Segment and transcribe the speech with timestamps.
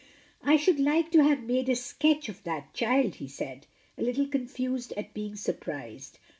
[0.43, 3.67] "I should like to have made a sketch of that child," he said,
[3.99, 6.17] a little confused at being surprised.